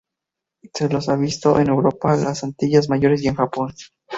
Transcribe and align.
Se 0.73 0.89
los 0.89 1.09
ha 1.09 1.15
visto 1.15 1.59
en 1.59 1.67
Europa, 1.67 2.15
las 2.17 2.43
Antillas 2.43 2.89
Mayores 2.89 3.21
y 3.21 3.27
en 3.27 3.35
Japón. 3.35 3.71